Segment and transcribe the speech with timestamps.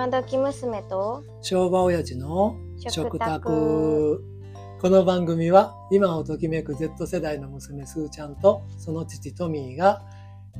[0.00, 3.26] 今時娘と昭和親父の食食卓。
[3.42, 4.24] 卓
[4.80, 10.00] この番組は今をときめく Z 世代の娘すーちゃんとその父トミーが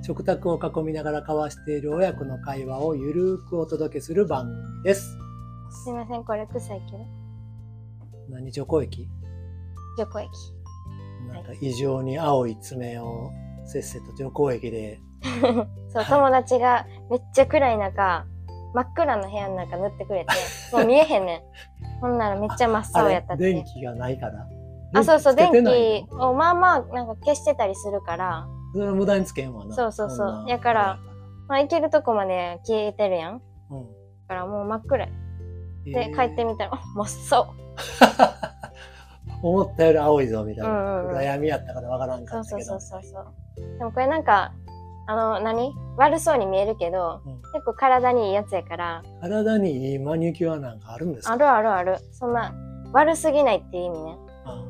[0.02, 5.16] 食卓を囲みながら交わしている親子の会話をゆるーくお届けする番組です。
[5.84, 6.98] すいませんこれ臭いけど。
[8.28, 9.08] 何除光液
[9.96, 10.30] 除光液
[11.32, 13.30] なんか異常に青い爪を
[13.64, 15.00] せっせと除光液で。
[15.88, 18.26] そう友達がめっちゃ暗い中
[18.74, 20.32] 真っ暗な部屋の中塗ってくれて
[20.76, 21.40] もう見えへんねん。
[22.00, 24.46] ほんならめっちゃ真っ青やったって電気がないから。
[24.92, 25.60] あそうそう電気
[26.10, 26.30] の？
[26.30, 28.46] をまあまあなんか消してたりするから。
[28.72, 29.74] それは無駄につけんわな。
[29.74, 30.44] そうそうそう。
[30.48, 30.98] やから
[31.48, 33.38] まあ行けるとこまで消えてるやん。
[33.38, 33.86] だうん。
[34.28, 35.12] からもう真っ暗で
[35.86, 35.90] え。
[36.12, 37.54] ー帰ってみたらあ真っ青。
[39.42, 41.10] 思ったより青いぞみたいな、うんうんうん。
[41.12, 42.70] 暗闇やったからわからんかったけど。
[42.70, 43.78] そうそうそうそう。
[43.78, 44.52] でもこれなんか
[45.10, 45.74] あの何？
[45.96, 47.42] 悪そうに見えるけどうん。
[47.52, 49.02] 結構体にいいやつやから。
[49.20, 51.34] 体にいいマニキュアなんかあるんですか？
[51.34, 51.96] あるあるある。
[52.12, 52.54] そんな
[52.92, 54.16] 悪すぎないっていう意味ね。
[54.44, 54.64] あ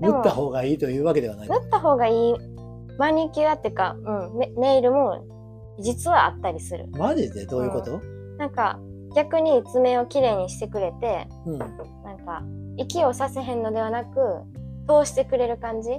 [0.00, 1.48] でも塗った方がいいというわけではない。
[1.48, 2.34] 塗った方がいい
[2.98, 5.24] マニキュアっていうか、うん、めネイルも
[5.80, 6.86] 実はあったりする。
[6.92, 7.46] マジで？
[7.46, 8.00] どういうこと、
[8.38, 8.78] なんか
[9.16, 11.58] 逆に爪をきれいにしてくれてうん。
[11.58, 12.44] なんか
[12.76, 14.18] 息をさせへんのではなく
[14.90, 15.90] 通してくれる感じ？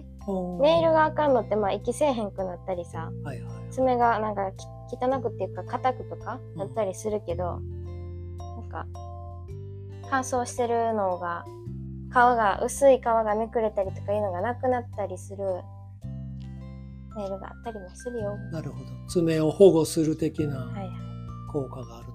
[0.60, 7.62] ネイルがあかんのってまあ息せえへんくなったりさはいはい爪がなんかき汚くっていうか硬くとかなったりするけど、
[8.38, 8.86] なんか
[10.10, 11.46] 乾燥してるのが
[12.10, 15.46] 皮が薄い皮がめくれたりとかいうのがなくなったりする
[17.16, 18.38] ネイルがあったりもするよ。
[18.52, 18.86] なるほど。
[19.08, 20.68] 爪を保護する的な。
[21.52, 22.11] 効果があると、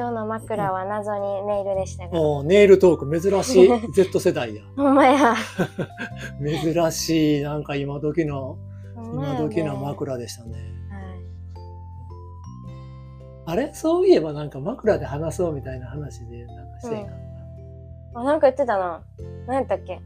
[0.00, 2.18] 今日の枕は謎にネイルでしたが。
[2.18, 5.34] おーネイルトーク珍しい Z 世代やほんまや。
[6.42, 8.56] 珍しいなんか今時の
[8.96, 10.52] ね今時の枕でしたね
[13.44, 13.52] はい。
[13.52, 13.74] あれ？
[13.74, 17.14] そういえばなんか枕で話そうみたいな話でなんかしてんかっ
[18.14, 19.02] た、あ、なんか言ってたな。
[19.46, 20.00] 何やったっけ？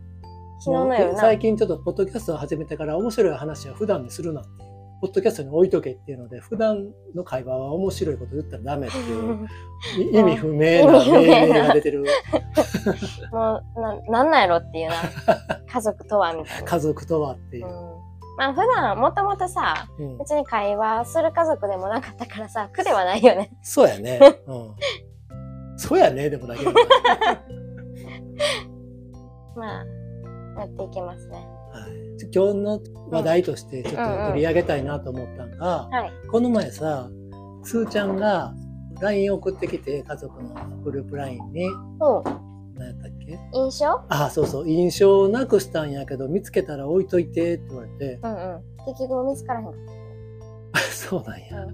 [0.58, 1.20] 昨日の夜な。
[1.20, 4.73] 最近ちょっとポッドキャストを始めてから面白い話は普段にするなっていう。
[5.04, 9.46] ポッドキャストに置いとけっていうので、普段の会話は面白いこと言ったらダメっていう、
[10.00, 12.06] い意味不明な命な令が出てる
[13.30, 14.94] もうな、なんなんやろっていうな。
[15.70, 16.64] 家族とはみたいな。
[16.64, 17.68] 家族とはっていうう。
[17.68, 17.72] ん。
[18.38, 23.50] まあ普段もともとさ、うん別に会話する家族でもなかったからさ、苦ではないよね。
[23.62, 24.38] そうやね。
[24.46, 24.74] うん。
[25.76, 26.72] そうやね、でもだけど。
[29.54, 31.53] まあ、やっていきますね。
[31.78, 31.92] はい。
[32.34, 32.80] 今日の
[33.10, 36.12] 話題としてちょっと取り上げたいなと思ったのが、はい。
[36.30, 37.08] この前さ、
[37.62, 38.54] すーちゃんが
[39.00, 41.68] LINE 送ってきて、家族のグループ LINE に、
[42.00, 42.24] おう
[42.76, 43.38] 何やったっけ？
[43.52, 44.00] 印象？
[44.08, 48.62] あ、そうそう、印象をなくしたんやけど、見つけたら置いといてって言われて、うんうん。
[48.86, 49.74] 結局見つからへんかっ
[50.90, 51.66] そうなんや。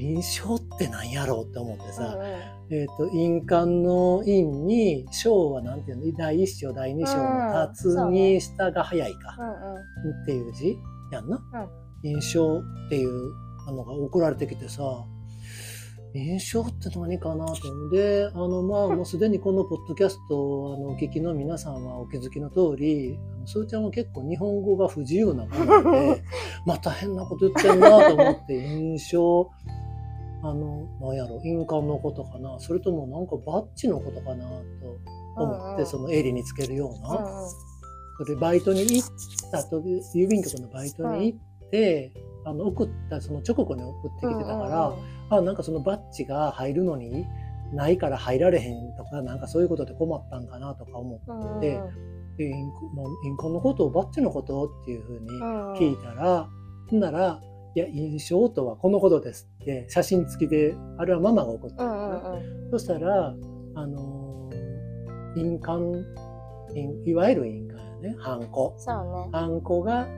[0.00, 1.92] 印象って何やろうって思ってた。
[1.92, 10.22] さ、うんうんえっ、と、印鑑の印に、章はなんていうの、第一章、第二章の立つに下が早いか、うんうん。
[10.22, 10.78] っていう字？
[11.10, 11.40] やんな？
[12.04, 13.34] 印象っていう
[13.66, 14.82] のが送られてきてさ、
[16.14, 26.22] 印象って何かなって思うで、あの、まあ、 もうすでにこのポッドキャストを、あの、お聞きの皆さんはお気づきの通り、すーちゃんは結構日本語が不自由な子なので、
[26.66, 29.50] また変なこと言ってんなと思って、印象、
[30.42, 37.48] あの、なんやろ、印鑑のことかな、それともなんかバッジのことかなと思って、その襟につけるような。
[38.18, 39.80] それでバイトに行ったと、
[40.14, 42.12] 郵便局のバイトに行って、
[42.44, 44.94] あの、送った、その直後に送ってきてたか
[45.30, 47.26] ら、あ、なんかそのバッジが入るのに
[47.72, 55.72] ないから入られへんとか、なんかそういうことで困ったんかなとか思って、うんで、インコもうインコのことをバッジのことっていうふうにうん。
[55.74, 56.48] 聞いたら、
[56.88, 57.40] ほんなら、
[57.74, 61.84] いや、印象とはこのことですって、写真付きで、あれはママが送った
[62.70, 63.34] そしたら、
[63.74, 66.04] あのー印鑑、
[66.74, 68.74] 印いわゆる印鑑やね、ハンコ。
[68.78, 69.28] そうね。
[69.32, 70.08] ハンコが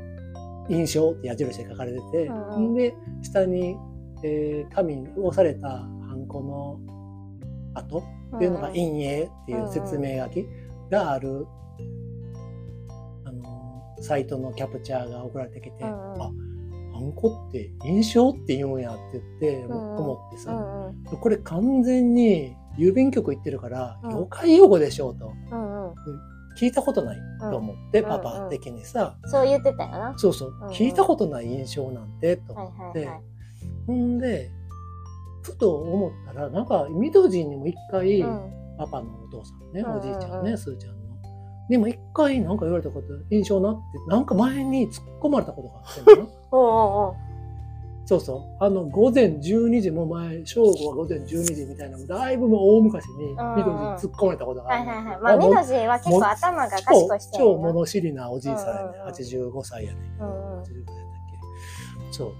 [0.71, 2.75] 印象って矢印で書かれてて、うんうん。
[2.75, 3.77] で、下に、
[4.25, 6.81] えー紙に押されたハンコの
[7.75, 8.03] 跡っ
[8.39, 10.47] ていうのが陰影っていう説明書き
[10.91, 11.47] がある、
[13.25, 16.23] あのーサイトのキャプチャーが送られてきて、うんうん。
[16.23, 16.31] あ、
[17.03, 19.71] ハンコって印象って言うんやって言って、うん。
[19.71, 21.05] うんう思ってさ、んうん。
[21.21, 24.11] これ完全に郵便局行ってるから、うん。
[24.11, 25.33] 業界用語でしょうと。
[25.51, 25.95] うんうん。
[26.59, 30.15] 聞いたことないと思って、うんパパ的にさ、そう言ってたよな。
[30.17, 30.73] そうそう、うんうん。
[30.73, 33.23] 聞いたことない印象なんて、とはい思って、はいはい。
[33.87, 34.51] ほんで、
[35.43, 38.53] ふと思ったら、なんか、ミドジンにも一回、うん。
[38.79, 39.99] パパのお父さんね、うんうんうん。
[39.99, 41.02] おじいちゃんね、すーちゃんの。
[41.69, 46.31] でも一回なんか言われたこと、印象なって、なんか前に突っ込まれたことがあってんな。
[46.51, 47.15] お うおうおう
[48.05, 48.65] そうそう。
[48.65, 54.89] あの、午前12時も前、正午は午前12時みたいなのだいぶもう大昔に、うんうん緑に突っ込まれたことがある。
[54.89, 55.21] はいはいはい。
[55.21, 57.73] まあ、みどじは結構頭が賢いして超るな。
[57.73, 60.95] 物知りなおじいさんやね、うんうんうん85歳やね、うんうん85歳だったっ
[62.11, 62.33] けそ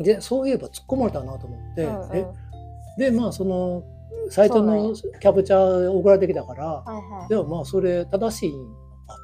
[0.00, 2.26] うでそういえば突っ込まれたなと思って、うんうんえ？
[2.98, 3.84] でまあその
[4.30, 7.28] サイトのキャプチャー送られてきたからはいはい。
[7.28, 9.18] でもまあそれ正しいのか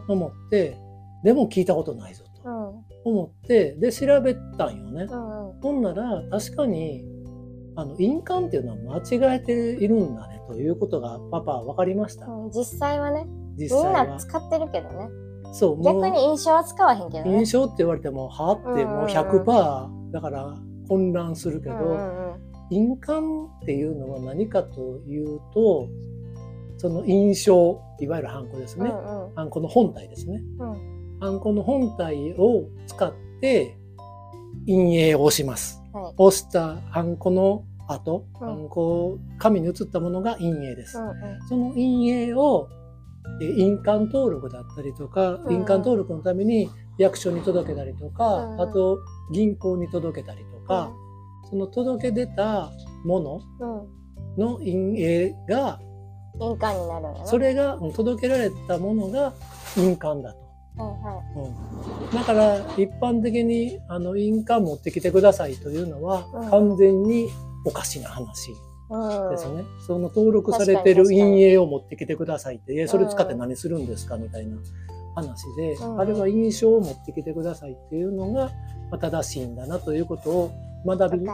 [0.00, 0.06] うん。
[0.06, 0.76] と思って
[1.24, 3.12] でも聞いたことないぞとうん。
[3.12, 5.60] 思ってで調べたんよね、うんうん。
[5.60, 7.04] ほんなら確かに
[7.76, 13.26] あの印鑑っていうのは間違えているんだねということがパパ分かりました、うん実際はね、
[13.56, 15.08] 実みんな使ってるけどね。
[15.52, 17.38] そう逆に印象は使わへんけどね。
[17.38, 20.54] 印象って言われてもはってもう100%だから
[20.88, 25.88] 混乱するけど、うんうんうん印鑑っていうのは何かというと
[26.78, 30.42] その印象いわゆるハンコですね、うんハンコの本体ですね。
[30.58, 31.18] うん。
[31.20, 33.76] ハンコの本体を使って
[34.66, 35.82] 印影を押します。
[35.92, 36.14] はい。
[36.16, 38.48] 押したハンコの後、うん。
[38.48, 41.14] ハンコ紙に移ったものが印影です、うんうん。
[41.48, 42.68] その印影を
[43.42, 45.54] え印鑑登録だったりとか、うん。
[45.54, 48.60] 印鑑登録のために役所に届けたりとか、うん。
[48.60, 48.98] あと
[49.32, 50.90] 銀行に届けたりとか、
[51.48, 52.70] その届け出た
[53.04, 53.40] もの
[54.36, 55.80] の印影が
[56.40, 57.26] 印鑑になるん。
[57.26, 59.32] それがうん届けられたものが
[59.76, 60.38] 印鑑だと。
[60.38, 61.22] はいは
[62.10, 67.28] うんだから一般的にあの印鑑持ってきてくださいというのはうん完全に
[67.64, 68.54] おかしな話い。
[68.90, 69.64] うんですね。
[69.86, 74.58] その登録されてる確かに確かに印影を持ってきてくださいって、えそれ使って何するんですかみたいな
[75.16, 78.50] 話で、うんあれは印象を持ってきてくださいっていうのが
[78.90, 80.52] まあ正しいんだなということを
[80.84, 81.26] 学び。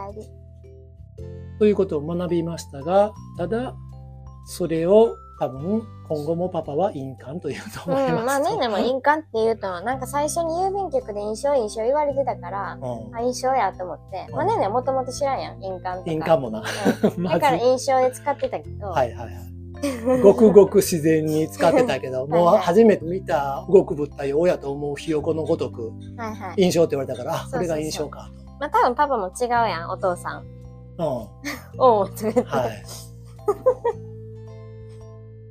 [1.58, 3.74] ということを学びましたが、ただ、
[4.44, 8.24] それを多分今後もパパは印鑑というとうん、思います。
[8.26, 14.28] まあみんなも印鑑って言うと、なんか最初に郵便局で印象印象言われてたから、うんあ、印象やと思って。
[14.32, 16.12] まあねねもともと知らんやん、印鑑とか。
[16.12, 16.62] 印鑑もな。
[17.16, 20.20] うんだから 印象で使ってたけど、はいはいはい。
[20.22, 26.62] ごくごく自然に使ってたけど、も うはいはい初めて見た動く物体を親と思うひよこのごとくはいはい。
[26.62, 28.30] 印象って言われたから、あ、そうそうそうこれが印象か
[28.62, 30.44] まあ多分パパも違うやん、お父さん。
[30.96, 31.32] と。
[31.78, 32.46] おう、とか言ってうん。
[32.46, 32.84] はい。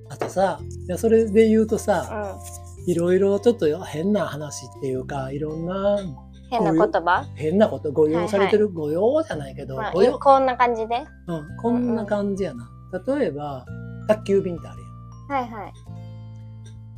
[0.07, 2.39] あとさ、いやそれで言うとさ、
[2.87, 6.15] いろいろちょっと変な話っていうか、いろんなうん。
[6.49, 7.25] 変な言葉？
[7.35, 11.05] 変なこと、ご用されてる、ご用じゃないけど、まあご用、こんな感じで？
[11.27, 12.69] うん、こんな感じやな。
[13.05, 13.65] 例えば、
[14.07, 14.81] 宅急便ってある
[15.29, 15.41] やん。
[15.41, 15.73] はいはい。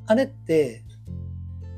[0.05, 0.83] あれって、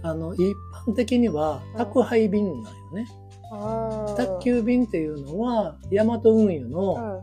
[0.03, 0.41] あの、一
[0.85, 3.07] 般的には宅配便なんよね。
[3.57, 7.21] うん宅急便っていうのは、ヤマト運輸うのん。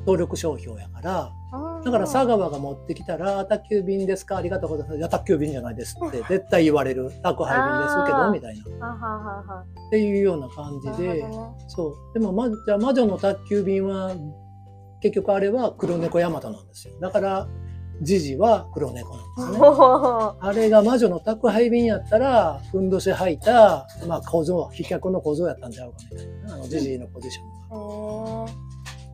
[0.00, 4.98] 登録商標やから、うんだから佐川が持ってきたら、宅急便ですかありがとうございます。
[4.98, 7.10] いや、宅急便じゃないですって絶対言われる。
[7.22, 9.64] 宅配便ですけど、みたいな。
[9.86, 11.30] っていうような感じなでね
[11.68, 11.94] そう。
[12.14, 14.12] でも、ま、じゃあ魔女の宅急便は、
[15.00, 16.94] 結局あれは黒猫ヤマトなんですよ。
[17.00, 17.48] だから、
[18.02, 19.66] ジジは黒猫なんですね。
[19.66, 26.54] お あれが魔女の宅配便やったら、ふんどし履いた、まあ、小僧、飛脚の小僧やったんちゃうかみたいな。
[26.54, 28.50] あの、ジジイのポジションが。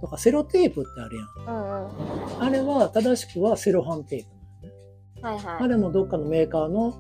[0.02, 1.56] とか、セロテープってあるやん。
[1.56, 2.42] うんうん。
[2.42, 4.24] あれは、正しくはセロハンテー
[5.20, 5.26] プ。
[5.26, 5.64] はいはい。
[5.64, 6.92] あれもどっかのメーカーの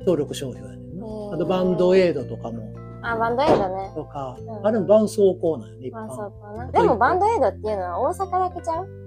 [0.00, 1.04] 登録商標やねんな。
[1.34, 2.62] あと、バンドエイドとかも、
[3.02, 3.92] あ、バンドエイドね。
[3.94, 6.08] とかう、んあれも絆創膏なんよね、一般。
[6.08, 6.66] かな。
[6.72, 9.05] でもバンドエイドっていうのは大阪だけちゃう？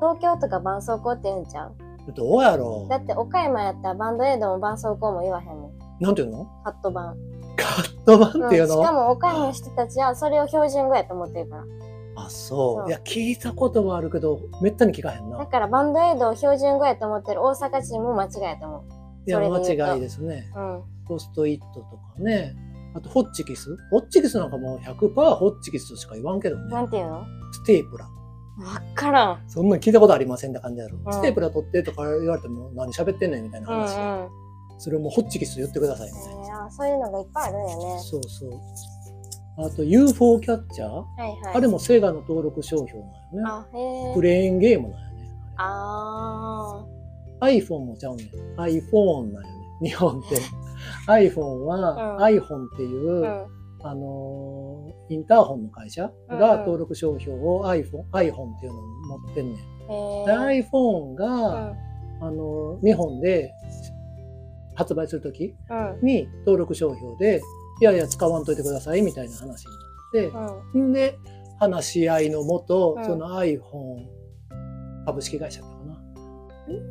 [0.00, 1.74] 東京とか絆創膏って言うんちゃう？
[2.14, 5.70] どうやろだって岡山やったらバンドエイドも絆創膏も言わへんもん。
[5.70, 6.46] うなんていうの？
[6.64, 7.16] カット版。
[7.56, 11.64] カット版っていううん、の、しかも岡山の人たちはそれを標準語やと思ってるから。
[12.16, 12.78] あ、そう。
[12.80, 15.38] そういや、聞いたことはあるけど、めったに聞かへんな。
[15.38, 18.82] だからバンドエイドを標準語やと思ってる大阪人も間違いやと思う。
[19.26, 20.50] いや、間違いですね。
[20.56, 20.82] うん。
[21.06, 22.56] ポストイットとかね。
[22.94, 23.76] あと、ホッチキス？
[23.90, 26.72] ホッチキスなんかもう100%ホッチキスとしか言わんけどね。
[26.72, 27.24] なんていうの？
[27.52, 28.08] ステープラ。
[28.58, 29.42] わからん。
[29.46, 30.98] そんなん聞いたことありませんって感じやろ。
[31.04, 33.86] うんステープラ取ってとか言われても何喋ってんねんみたいなうんうん。
[33.86, 33.96] 話。
[34.24, 34.28] え
[34.80, 36.60] それをもうホッチキス言ってくださいみたいな。
[36.62, 38.00] ー、あそういうのがいっぱいあるんやね。
[38.00, 38.50] そうそう。
[39.66, 41.54] あと UFO キャッチャー、はいはい。
[41.56, 43.42] あれもセガの登録商標なんよね。
[43.46, 44.22] あ、へえク。
[44.22, 45.30] レーンゲームなんよね。
[45.56, 46.84] あ
[47.40, 48.26] iPhone もちゃうねん。
[48.60, 49.48] iPhone なんよ
[49.80, 49.88] ね。
[49.88, 50.36] 日本って。
[51.08, 53.24] iPhone は、うん iPhone っていう、ー。
[53.24, 53.46] うん。
[53.86, 54.77] あのー
[55.08, 59.56] インターホンの会社が登録商標を iPhone、iPhone っていうのを持ってんねん。
[59.56, 61.76] で iPhone うが、ん。
[62.20, 63.52] あのー日本で
[64.74, 66.06] 発売するときうん。
[66.06, 67.40] に登録商標で、
[67.80, 70.32] いやいや使わんといてくださいみたいな話になっ
[70.72, 70.88] て、うん。
[70.90, 71.18] んで、
[71.58, 74.06] 話し合いのもと、うんその iPhone
[75.06, 75.74] 株式会社かな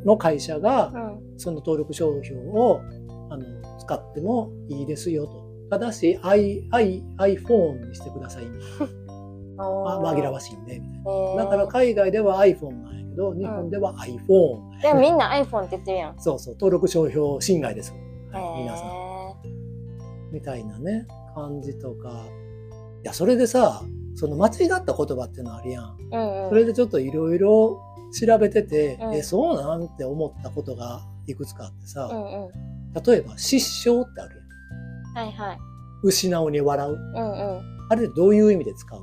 [0.04, 0.98] の会社が、う
[1.34, 1.38] ん。
[1.38, 2.80] その登録商標を
[3.30, 3.44] あの
[3.78, 5.47] 使ってもいいですよと。
[5.70, 9.08] ただし I, I, iPhone にしてくださいみたいな。
[9.60, 11.44] あ紛らわしいんで、みたいな。
[11.44, 14.80] だから海外では iPhone なんやけど、日本では iPhone。
[14.80, 16.14] でもみんな iPhone って言ってるやん。
[16.18, 17.92] そうそう、登録商標侵害です。
[18.30, 18.88] はい、皆さん。
[20.32, 22.24] みたいなね、感じとか。
[23.02, 23.82] いや、それでさ、
[24.14, 25.96] その間違った言葉っていうのあるやん。
[26.12, 27.80] うんうん、それでちょっといろいろ
[28.12, 29.84] 調べてて、うん、え、そうなん？
[29.84, 32.52] って思ったことがいくつかあってさ、うんうん、
[33.04, 34.37] 例えば失笑ってある？
[35.14, 35.58] はいはい。
[36.02, 36.92] 失うに笑う。
[36.92, 39.00] うんうん、あれどういう意味で使う？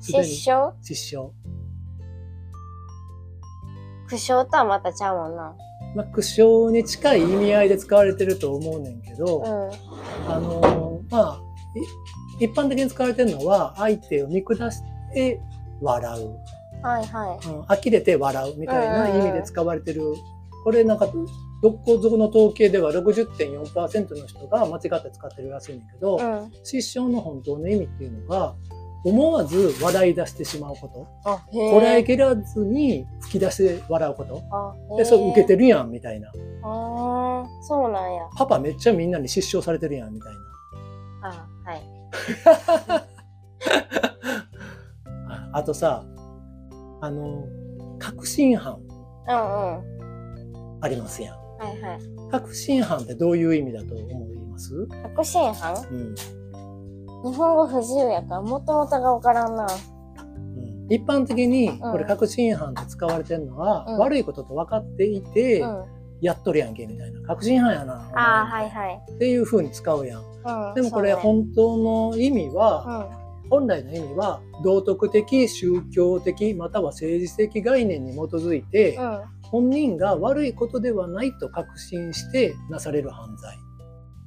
[0.00, 0.72] 失笑？
[0.82, 1.32] 失笑。
[4.08, 5.54] 苦笑とはまたちゃうもんな。
[5.94, 11.40] まあ、苦笑に近い意味合いで使われてると思うねんけど、うん、あのまあ
[12.38, 15.40] 一般的に使われてるのは相手を見下して
[15.80, 16.36] 笑う。
[16.82, 17.48] はいはい。
[17.48, 20.02] うん、呆れて笑うみたいな意味で使われてる。
[20.64, 21.08] これなんか、
[21.62, 28.54] どこぞの統計では60.4%の人が間違って使ってるらしいんだけど、うん、失笑の本当の意味っていうのが、
[29.04, 31.06] 思わず笑い出してしまうこと。
[31.52, 34.96] こらえきらずに吹き出して笑うこと。
[34.96, 36.28] で、そう受けてるやん、みたいな。
[36.28, 36.32] あ
[37.44, 38.28] あ、そうなんや。
[38.36, 40.40] パパめっちゃみんなに失笑されてるやん、みたいな。
[41.28, 41.82] あはい。
[45.52, 46.04] あとさ、
[47.00, 47.44] あの、
[48.00, 48.80] 確信犯。
[49.28, 49.36] うん
[49.78, 50.78] うん。
[50.80, 51.45] ありますやん。
[51.58, 52.00] はいはい。
[52.30, 54.86] 確信犯ってどういう意味だと思います？
[54.86, 56.14] 確信犯うん。
[56.14, 59.66] 日本語不自由やから、もともとがわからんな。
[60.88, 65.84] 一般的にこれ確信犯で使われてるのは、うん、悪いことと分かっていて、うん、
[66.20, 67.22] やっとるやんけみたいな。
[67.22, 68.08] 確信犯やな。
[68.14, 73.10] あ、はいはい、っていうふうに使うやん、うん、でもこれ本当の意味は、
[73.50, 78.96] 本来の意味は道徳的宗教的または政治的概念に基づいて、
[79.50, 83.56] 本人が悪いことではないと確信してなされる犯罪。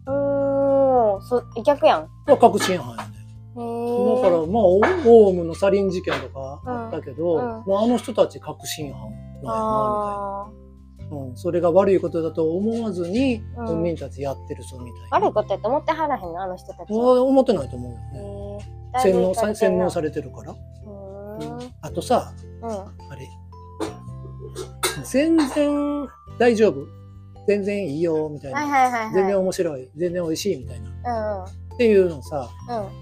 [0.08, 2.10] うんそ逆やん。
[2.26, 3.20] 確信犯やね。
[3.56, 11.26] だからまあオウムのサリン事件とかあったけど、うんうん、まあ、あの人たち確信犯なんやなみたいな。
[11.30, 15.18] うん、それが悪いことだと思わずに本人たちやってるぞみたいな。
[15.18, 17.24] 悪いことやと思ってはらへんのあの人たちは。
[17.24, 19.00] 思ってないと思うよね。
[19.02, 20.56] 洗脳さ洗脳されてるから。
[21.82, 23.28] あとさ、あれ
[25.06, 27.00] 全然大丈夫。
[27.48, 29.90] 全然いいよみたいな、全然面白い。
[29.98, 32.48] 全然美味しいみたいな、っていうのさ、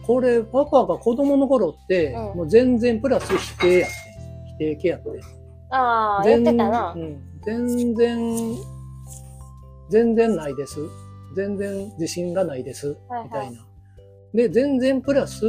[0.05, 3.95] これパパが子供の頃って、もう全然プラス否定やって
[4.45, 5.09] 否定系やって
[5.69, 8.55] ああ言ってたな、うん、全然
[9.89, 10.79] 全然ないです。
[11.35, 13.65] 全然自信がないです、みたいな。
[14.33, 15.45] で全然プラス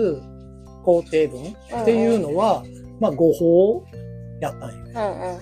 [0.84, 1.42] 肯定文
[1.82, 2.64] っていうのは、
[2.98, 3.84] まあ誤報
[4.40, 5.40] やったんよ、うんうん、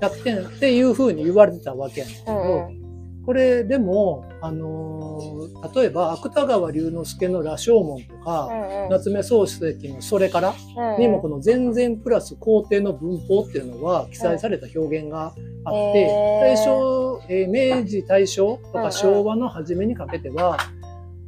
[0.00, 2.86] やってんっていうふうに言われてたわけやねんけど、うんうん。
[3.24, 10.54] これでも、あのー、例えば芥川龍之介の羅生門とか、うんうん、夏目漱石のそれから
[10.98, 20.58] にもこの全然プラス肯定の文法っていうのは記載された表現があって、うん、大正、えー、明治大正とか昭和の初めにかけては、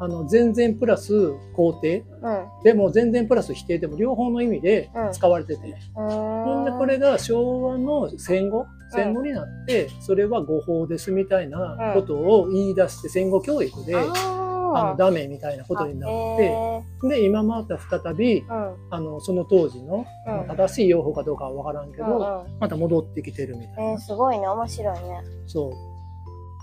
[0.00, 1.12] あの全然プラス
[1.57, 20.07] 肯定、うん、でも全然プラス否定でも両方の意味で使われてて、うん、ほんでこれが昭和の戦後戦後になって、それは誤報ですみたいなことを言い出して戦後教育で、あのダメみたいなことになってで今また再び、あのその当時の、
[20.49, 23.90] 正しい用法かどうかは分からんけど、また戻ってきてるみたいな。
[23.90, 24.49] えー、すごいね。
[24.49, 25.23] 面白いね。
[25.47, 25.73] そう。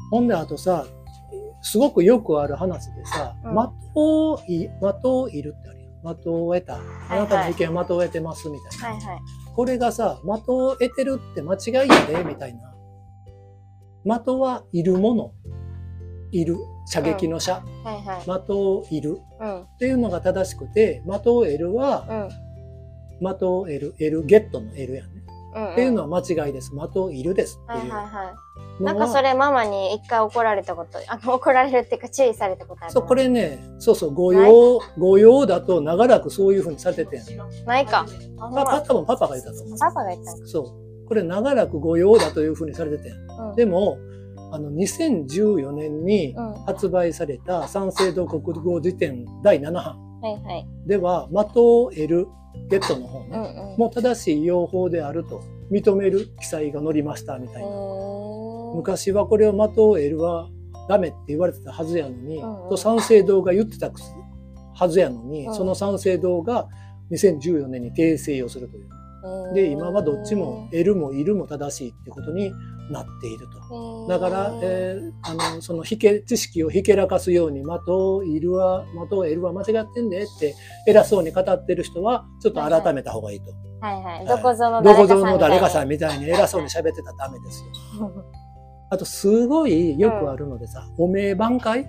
[0.10, 0.86] ほんであとさ
[1.66, 6.16] すごくよくある話でさ、うん、的をい、的をいるってあるよ。
[6.16, 6.80] 的を得た。
[7.10, 8.88] あなたの意見は的を得てますみたいな。
[8.90, 9.22] はいはい、
[9.56, 12.72] これがさ、的を得てるって間違いやで、みたいな。
[14.20, 15.32] 的はいるもの。
[16.32, 16.56] いる。
[16.86, 17.64] 射撃の射。
[17.66, 22.30] うんはいはい、的をいる、うん、っていうのが正しくて、的を得るは、
[23.20, 25.15] 的を得る、得る、ゲットの得るやんね。
[25.56, 26.72] うんうん、っていうのは間違いです。
[26.72, 27.92] 的をいるですっていう。
[27.92, 28.36] はいはいはい
[28.80, 32.92] なんかそれママに一回怒られたこと、あの怒られるっていうか注意されたことある。
[32.92, 37.22] そう、これね、そうそう、御用、御用だと長らくそういうふうにされてて
[37.66, 38.06] ないか。
[38.38, 39.80] パパ、多分パパが言ったと思う。
[39.80, 41.08] パパが言ったんそう。
[41.08, 43.98] これ長らく御用だというふうにされてて、うん、でも、
[44.56, 46.34] あの、2014年に
[46.66, 50.00] 発売された三省堂国語辞典第7版。
[50.88, 52.28] では、的を得る
[52.70, 57.68] ゲットの方ね、うんうん、もう正しい用法であると認める記載が載りましたみたいな。
[58.76, 60.50] 昔はこれを的を得るは
[60.88, 63.92] ダメって言われてたはずやのに、うんうん、と三省堂が言ってた
[64.74, 66.70] はずやのに、うん、その三省堂が
[67.12, 68.90] 2014年に訂正をするという。
[69.54, 72.54] で今はどっちも得るもいるも正しいってことに
[72.92, 74.08] なっていると。
[74.08, 80.56] だから、えーあのそのひけ知識をひけらかすように「的をいるは的を得るは間違ってんで」って
[80.88, 83.52] 偉そうに語ってる人はちょっと改めた方がいいと。
[83.82, 84.24] はいはい。
[84.24, 87.64] いどこぞの誰かさんぞの誰かさんみみたいに偉そうに喋ってたらダメです
[88.00, 88.12] よ。
[88.92, 91.88] あとすごいよくあるのでさ、おめえ挽回？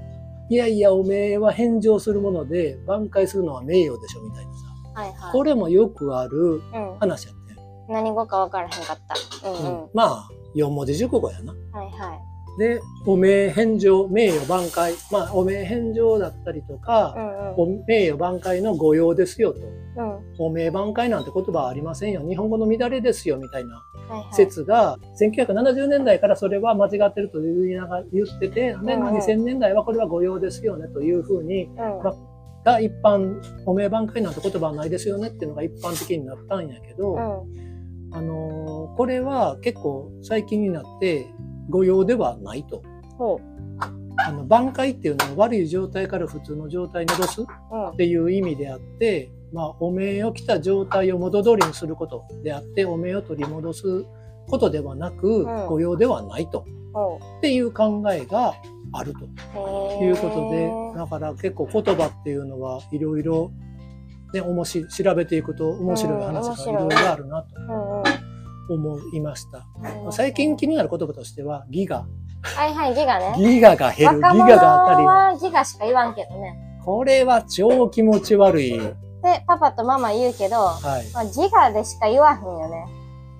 [0.48, 5.32] いやいやおめえは返上するもので挽回するのは名誉でしょみたいなさはいはい。
[5.32, 6.98] これもよくあるうん。
[7.00, 7.52] 話やって
[7.90, 8.98] ん、何語か分からへんかっ
[9.42, 9.50] た。
[9.50, 9.90] うんうん。
[9.92, 11.52] まあ四文字熟語やな。
[11.72, 12.36] はいはい。
[12.58, 17.82] でおめえ返上名誉挽回まあおめえ返上だったりとかう、んうん。
[17.82, 19.60] お名誉挽回の御用ですよと。
[19.60, 20.18] うん。
[20.38, 22.26] おめえ挽回なんて言葉はありませんよ。
[22.26, 23.76] 日本語の乱れですよみたいな
[24.08, 24.34] はいはい。
[24.34, 31.76] 説が1970年代からそれは間違ってると言いながら言ってて、でうんうん2000年代はこれは御用ですよねというふうにうん。
[31.76, 32.14] ま
[32.64, 37.75] が一般おめえ挽回なんて言葉はないですよねっていうのが一般的になったんやけど、うん。
[38.16, 41.26] あのーこれは結構最近になって
[41.68, 42.82] 御用ではないと。
[43.18, 43.38] ほ
[44.18, 47.96] あの挽回っていうのは悪い状態から普通の状態に戻すっ。
[47.96, 54.06] ていう意味であって、まあ、お面を着た状態を元通りにすることであってお面を取り戻す
[54.48, 55.66] ことではなく、ん。
[55.68, 56.64] 御用ではないと。
[56.94, 58.54] ほっていう考えが
[58.92, 59.26] あると。
[60.02, 60.50] いうこと
[60.94, 63.50] で、だから結構言葉っていうのはいろいろ
[64.32, 66.74] ね面白い調べていくと面白い話がい。
[66.74, 67.95] ろいろあるなと。
[68.68, 69.66] 思いました。
[70.04, 72.06] うん最近気になる言葉としてはギガ
[72.42, 73.34] はいはい、ギガね。
[73.36, 76.56] ギガが減るギガが当たり前はギガしか言わんけどね。
[76.84, 78.78] これは超気持ち悪い。
[78.78, 81.10] で、パパとママ言うけど、はい。
[81.12, 82.86] まあ、ギガでしか言わへんよね。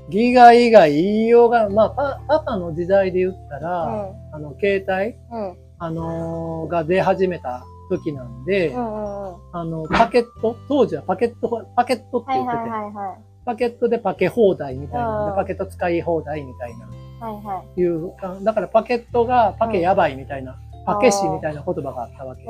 [0.08, 4.14] ギガ以外言いようが、まあ、パパパの時代で言ったうら、ん。
[4.32, 5.56] あの、携帯、うん。
[5.78, 9.36] あのーが出始めた時なんで、うんうんうん。
[9.52, 13.18] あの、パケット、当時はパケット、パケットってはい言ってて、はいはいはい。
[13.46, 16.86] パケットでパケ放題みたいなパケット使い放題みたいな、
[17.24, 17.80] はいはい。
[17.80, 22.42] いう、あだからパケットがパケやばいみたいな、パケシみたいな言葉があったわけ。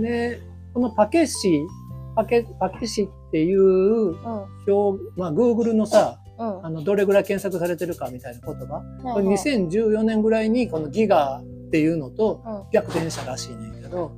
[0.00, 0.40] で、
[0.72, 1.60] このパケシ、
[2.14, 4.46] パケ、パケシっていううん。
[4.68, 6.66] 表、まあ、Google のさ、うん。
[6.66, 8.80] あの、どれぐらい検索されてるかみたいな言葉。
[9.02, 11.42] これはいはい2014年ぐらいにこのギガ
[11.74, 12.62] っていうのとうん。
[12.70, 14.12] 逆転したらしいねんけど。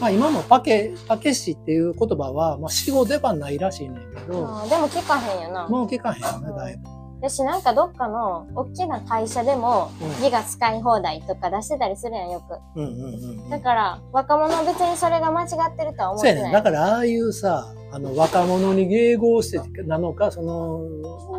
[0.00, 4.32] まあ今もパケ、パケシっていう言葉は、まあ死語ではないらしいねんけど、
[4.68, 5.68] でも聞かへんよな。
[5.68, 6.88] もう聞かへんよね、だいぶ。
[7.28, 13.50] 私なんかどっかの大きな会社でもうんギガ使い放題とか出してたりするやんよく。
[13.50, 16.52] だから若者は別にそれが間違ってるとは思っそうやね。
[16.52, 20.80] だからああいうさ、あの若者に迎合してなのか、その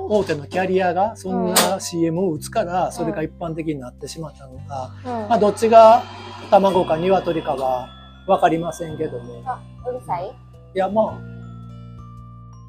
[0.10, 5.30] 大手のキャリアがそんな CM を打つから、それが一般的になってしまったのか、うん。
[5.30, 6.04] まあどっちが
[6.50, 7.88] 卵か鶏かは
[8.28, 9.42] わかりませんけども。
[9.46, 10.28] あ、うるさい？
[10.76, 11.20] いや、まあ、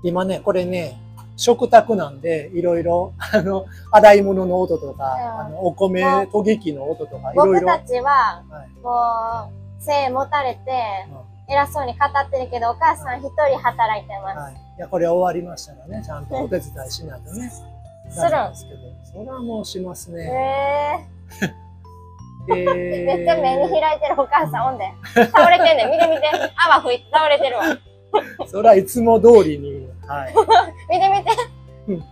[0.05, 0.99] 今ね、これね、
[1.37, 7.67] 食卓なんで、いろいろ、あの、洗い物の音とか、うんあのお米研ぎ器の音とか、いろいろ。
[7.67, 8.71] 僕たちははい。
[8.81, 10.61] もう背持たれて
[11.49, 14.39] 偉そうに語ってるけどお母さん一人働いてます。
[14.39, 14.55] はい。
[14.55, 17.51] いや、これ終わりましたらね、ちゃんとお手伝いしないとね。
[18.11, 18.51] するん？
[18.51, 21.09] ですけど、それはもうしますへね。
[21.43, 21.53] え
[22.51, 24.85] えー、めっちゃ目に開いてるお母さんおんで。
[25.31, 25.91] 倒れてんねん。
[25.91, 26.23] 見て見て。
[26.57, 27.65] 泡吹いて倒れてるわ。
[28.47, 30.35] それはいつも通りに、はい。
[30.91, 31.31] 見て見て
[31.89, 32.05] うん。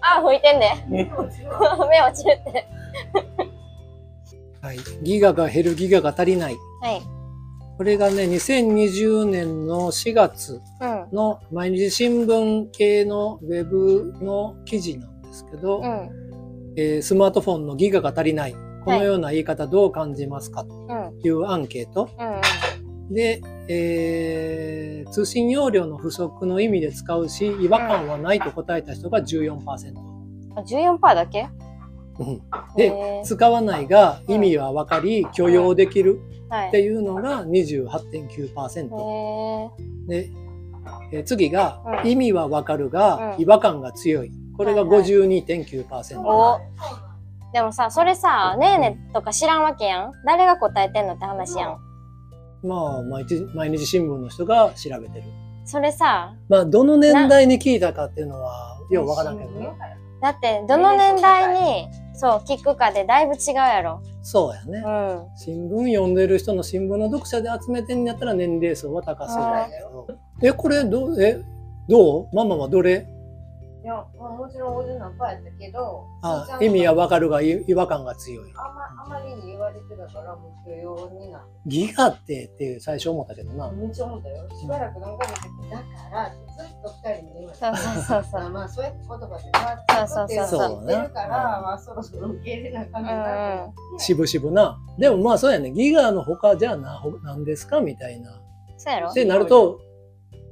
[0.00, 0.68] 泡吹いてんで。
[0.88, 1.12] ね
[1.88, 2.68] 目落ちるって。
[4.60, 4.78] はい。
[5.02, 6.56] ギガが減る、ギガが足りない。
[6.80, 7.02] はい。
[7.82, 11.08] これがね、2020年の4月うん。
[11.12, 16.10] の毎日新聞系のウェブの記事なんですけど、うん。
[16.76, 18.54] えースマートフォンのギガが足りない。
[18.84, 20.62] このような言い方どう感じますか？
[20.64, 21.26] とうん。
[21.26, 22.08] いうアンケート。
[23.08, 23.12] うん。
[23.12, 29.58] で、えー通信容量の不足の意味で使うし、違和感はないと答えた人が14%。
[30.54, 31.48] あ14%だけ？
[32.22, 32.34] うん
[32.80, 36.68] へで、ー使わないが意味は分かり、許容できるはい。
[36.68, 39.10] っていうのが28.9%。
[39.10, 39.70] へ
[40.08, 40.30] で、
[41.12, 44.32] えー次が、うん意味は分かるが、うん違和感が強い。
[44.56, 46.20] これがはいはい52.9%。
[46.20, 46.60] お
[47.52, 50.12] でもさ、それさ、ねえねえとか知らんわけやん。
[50.26, 51.78] 誰が答えてんのって話やん。
[52.66, 55.24] まあ毎日、毎日新聞の人が調べてる。
[55.64, 59.70] それさ、まあ、どの年代に聞いたかっていうのは、ようわからんけどね。
[60.20, 64.02] だってどの年代にそう聞くかでだいぶ違うやろ。
[64.22, 65.32] そうやねう。
[65.32, 65.36] ん。
[65.36, 70.06] 新聞読んでる人の新聞の読者で集めてんやったら年齢層は高そうだけど。
[70.42, 71.42] え、これどう、え、
[71.88, 72.36] どう？
[72.36, 73.06] ママはどれ？
[73.82, 78.52] いや、まあ、もちろん50何パーやったけど、あ意味はわかるがい違和感が強い。
[78.54, 83.76] あまあまりに言われてたから、もう許容になっギガってって最初思ったけどなて。。
[83.76, 84.48] めっちゃ思ったよ。
[84.60, 93.72] しばらく何ヶ月かだから、ずっと二人に言われそうそうそうそうまあ まあ、そうやって言葉で変わっていくっていうのを知ってるから、まあ、そろそろ受け入れなあかんな。
[93.98, 94.78] しぶしぶな。
[94.96, 95.72] でもまあそうやね。
[95.72, 97.80] ギガの他じゃあな、ほなんですか？
[97.80, 98.30] みたいな。
[98.76, 99.12] そうやろ？
[99.12, 99.80] でなると、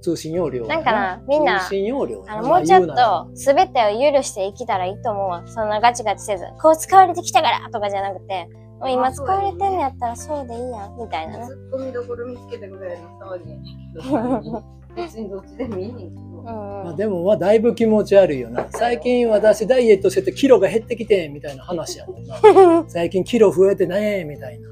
[0.00, 0.68] 通信容量や。
[0.68, 5.46] なんかなみんな通信容量やなあのもうちょっと全てを許して生きたらいいと思うわ。
[5.46, 8.48] そんなガチガチせず、こう使われてきたからとかじゃなくて、
[8.80, 11.46] もう今使われてんのやったらそうでいいやん、みたいなね。
[11.46, 14.80] ツッコミどころ見つけたぐらいの騒ぎやねんけど。
[14.96, 16.10] 別にどっちでもいいねんけど。
[16.40, 18.66] うんまあ、でもまあだいぶ気持ち悪いよな。
[18.70, 22.84] 最近私ダイエットしててキロが減ってきてみたいな話やもんな。
[22.88, 24.68] 最近キロ増えてねみたいな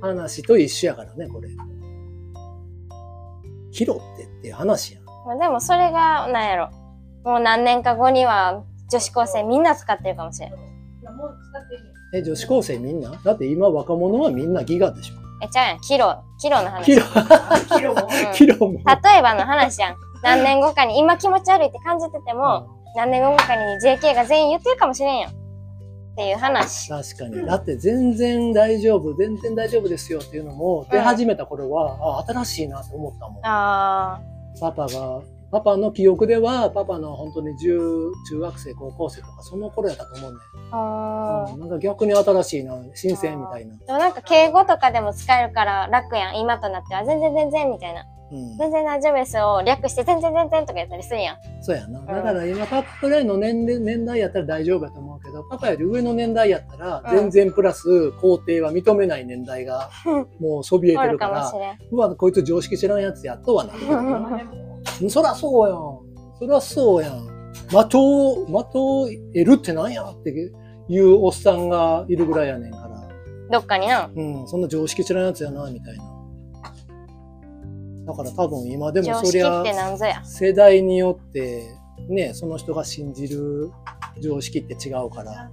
[0.00, 1.50] 話と一緒やからね、これ。
[3.70, 5.04] キロってっていう話やん。
[5.04, 6.70] まあでもそれが、なんやろ。
[7.24, 10.50] もう何年か後には女子高生みんな使ってるかもしれん。
[10.50, 10.54] い
[12.14, 13.12] え、女子高生みんな？
[13.24, 15.14] だって今若者はみんなギガでしょ。
[15.40, 15.80] え、ちゃうやん。
[15.80, 16.86] キロ、キロの話。
[16.86, 17.02] キロ、
[17.76, 18.00] キロも？
[18.02, 18.72] うん キロも？
[18.72, 19.96] 例えばの話やん。
[20.24, 25.30] 何年後かに、今気持ち悪いって感じてても、何年後かに JK が全員言ってるかもしれんやん。
[25.30, 25.34] っ
[26.16, 26.88] ていう話。
[26.88, 27.46] 確かに。
[27.46, 33.46] だって全然大丈夫、全然大丈夫ですよっていうのも出始めた頃は、あ、新しいなって思ったもん。
[33.46, 34.20] あ
[34.60, 37.78] パパが、パパの記憶では、パパの本当に中
[38.30, 40.38] 中学生、高校生とか、その頃やったと思うね。
[40.70, 40.76] ー。
[40.76, 43.76] あーうんなんか逆に新しいな、新鮮みたいな。
[43.76, 46.38] でもなんか敬語とかでも使えるから楽やん。
[46.38, 48.04] 今となっては全然全然みたいな。
[48.32, 48.56] うん。
[48.56, 51.36] 全然大丈夫ですを略して全然全然とかやったりするやん。
[51.60, 52.00] そうやな。
[52.00, 59.90] だから今、パパぐらいの年齢年代やったら大丈夫やと思うけど、パパより上の年代やったら、うん全然プラス肯定は認めない年代が、
[60.40, 61.76] もうそびえておるるか、から。
[61.90, 64.46] うわ、こいつ常識知らんやつやとはなる
[65.00, 66.38] けそらそうやん。
[66.38, 67.28] そらそうやん。
[67.68, 70.30] 的を、的を得るってなんやって
[70.88, 73.08] いうおっさんがいるぐらいやねんから。
[73.50, 74.10] どっかにな。
[74.14, 76.11] うん、そんな常識知らんやつやな、みたいな。
[78.06, 79.64] だから多分今でもそりゃ。
[80.24, 81.76] 世代によって
[82.08, 83.70] ね、その人が信じる
[84.20, 85.50] 常識って違うから。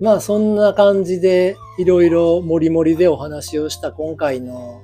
[0.00, 4.82] まあそんな感じでいろいろもりもりでお話をした今回の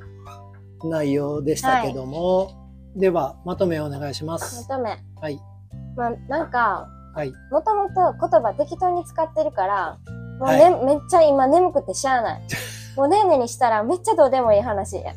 [0.84, 4.66] 内容でしたけども、ではまとめをお願いします。
[4.68, 4.98] 求め。
[5.20, 5.40] はい。
[5.96, 7.32] まあ、なんか、はい。
[7.50, 9.98] もともと言葉適当に使ってるから、
[10.38, 12.42] もうはね、めっちゃ今眠くてしゃあない。
[12.96, 15.14] もうねんねにしたらめっちゃどうでもいい話や。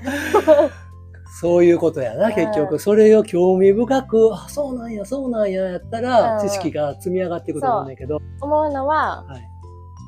[1.39, 2.77] そういうことやな、うん結局。
[2.77, 8.19] それを興味深く、あ、そうなんや、そうなんや、やったら、うん知識が積み上がっていくと思うんだけど。
[8.41, 9.41] 思うのは、はい。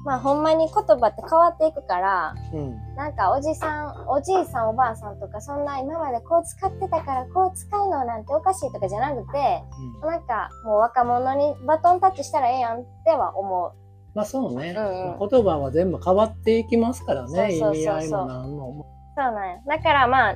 [0.06, 2.96] まあほんまに言葉って変わっていくから、うん。
[2.96, 9.64] なんかおじさん、おじいさんおばあさんとかそんな今までこう使ってたからこう使うのなんておかしいとかじゃなくて、
[10.02, 13.72] うんなんかもう若者にバトンタッチしたらええやんっては思う。
[14.14, 18.86] まあそうね、うんうん言葉は全部変わっていきますからね、そうそうそうそう意味合いもなんも。
[19.16, 19.58] そうなんや。
[19.66, 20.36] だからまあ、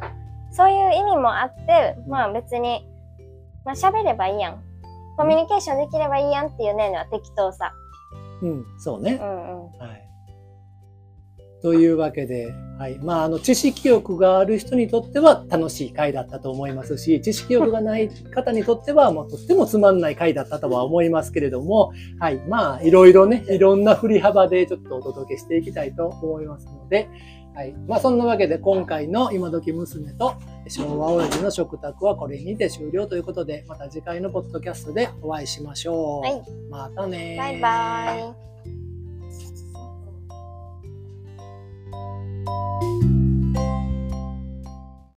[0.52, 2.86] そういう意味もあって、まあ別に、
[3.66, 4.64] まあ喋ればいいやん。
[5.18, 7.74] コミュニケーションできればいいやんっていうねのは適当さ。
[8.42, 9.20] うん、そうね。
[9.22, 9.80] うんうん。
[9.80, 10.08] はい。
[11.62, 13.00] というわけで、はい。
[13.00, 22.38] まあ、あの、知識欲がある人にとっては楽しい回だったと思いますし、知識欲がない方にとっては、もうとってもつまんない回だったとは思いますけれども、はい。
[22.48, 27.10] まあ、いろいろね、いろんな振り幅でちょっとお届けしていきたいと思いますので、
[27.58, 27.74] はい。
[27.88, 30.36] まあそんなわけで今回の今時娘と
[30.68, 36.22] 昭和親父の食卓はこれにて終了ということで、また次回のポッドキャストでお会いしましょう。
[36.22, 38.16] はい、またねバイバ
[43.04, 43.07] イ。